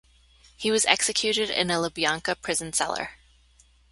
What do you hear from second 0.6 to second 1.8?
was executed in a